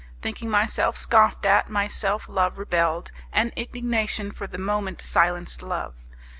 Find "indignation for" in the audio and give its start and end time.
3.55-4.47